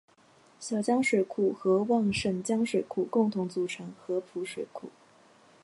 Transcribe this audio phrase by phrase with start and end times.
[0.59, 4.89] 小江水库与旺盛江水库共同组成合浦水库。